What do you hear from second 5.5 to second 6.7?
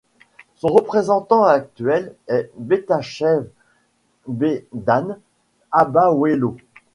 Abawelo.